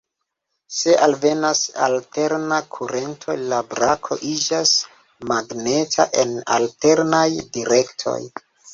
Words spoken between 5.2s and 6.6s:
magneta en